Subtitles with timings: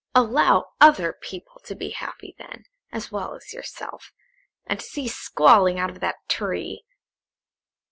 [0.15, 4.11] "Allow other people to be happy, then, as well as yourself,
[4.65, 6.85] and cease squalling out of that tree.